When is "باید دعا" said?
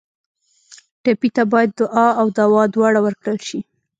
1.51-2.07